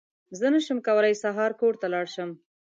[0.39, 2.29] زه نشم کولی سهار کار ته لاړ شم!